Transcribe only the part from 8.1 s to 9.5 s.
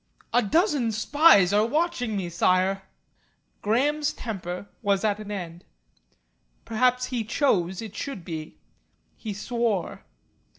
be. He